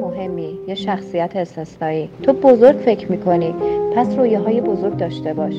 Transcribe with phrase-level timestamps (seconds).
[0.00, 2.10] مهمی یه شخصیت استثنایی.
[2.22, 3.54] تو بزرگ فکر می‌کنی.
[3.96, 5.54] پس رویاهای بزرگ داشته باش.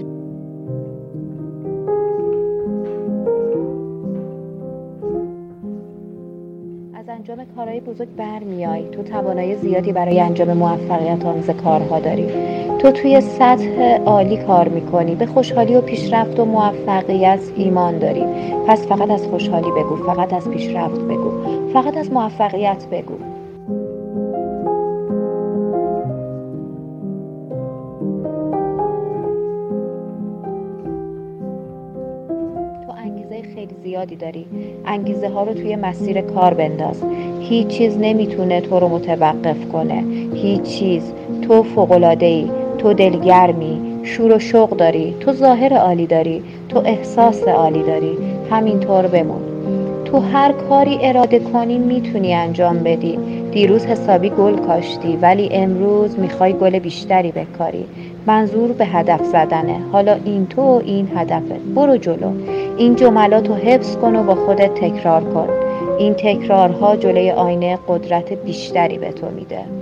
[6.94, 12.51] از انجام کارهای بزرگ برمیای تو توانایی زیادی برای انجام موفقیت آمیز کارها داری.
[12.82, 15.16] تو توی سطح عالی کار می‌کنی.
[15.16, 18.24] به خوشحالی و پیشرفت و موفقیت ایمان داری.
[18.68, 21.32] پس فقط از خوشحالی بگو فقط از پیشرفت بگو.
[21.74, 23.14] فقط از موفقیت بگو.
[33.56, 34.46] خیلی زیادی داری.
[34.86, 37.04] انگیزه ها رو توی مسیر کار بنداز.
[37.40, 40.04] هیچ چیز نمی‌تونه تو رو متوقف کنه.
[40.34, 41.14] هیچ چیز.
[41.42, 42.50] تو فوقلاده ای
[42.82, 48.18] تو دلگرمی شور و شوق داری تو ظاهر عالی داری تو احساس عالی داری
[48.52, 49.42] همینطور بمون.
[50.06, 53.20] تو هر کاری اراده کنی می‌تونی انجام بدی.
[53.52, 57.86] دیروز حسابی گل کاشتی ولی امروز می‌خوای گل بیشتری بکاری.
[58.28, 59.78] منظور به هدف زدنه.
[59.92, 62.32] حالا این تو و این هدفت برو جلو.
[62.78, 65.48] این جملات رو حفظ کن و با خودت تکرار کن.
[66.00, 69.81] این تکرارها جلوی آینه قدرت بیشتری به تو میده.